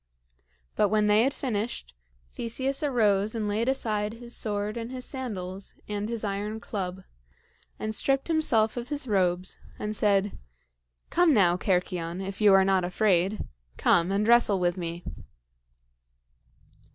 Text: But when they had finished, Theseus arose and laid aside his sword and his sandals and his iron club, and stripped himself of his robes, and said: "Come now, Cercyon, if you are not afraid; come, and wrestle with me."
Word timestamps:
But 0.75 0.89
when 0.89 1.05
they 1.05 1.21
had 1.21 1.31
finished, 1.31 1.93
Theseus 2.31 2.81
arose 2.81 3.35
and 3.35 3.47
laid 3.47 3.69
aside 3.69 4.13
his 4.13 4.35
sword 4.35 4.75
and 4.75 4.91
his 4.91 5.05
sandals 5.05 5.75
and 5.87 6.09
his 6.09 6.23
iron 6.23 6.59
club, 6.59 7.03
and 7.77 7.93
stripped 7.93 8.27
himself 8.27 8.77
of 8.77 8.89
his 8.89 9.07
robes, 9.07 9.59
and 9.77 9.95
said: 9.95 10.39
"Come 11.11 11.35
now, 11.35 11.55
Cercyon, 11.55 12.19
if 12.19 12.41
you 12.41 12.51
are 12.51 12.65
not 12.65 12.83
afraid; 12.83 13.47
come, 13.77 14.11
and 14.11 14.27
wrestle 14.27 14.59
with 14.59 14.75
me." 14.75 15.03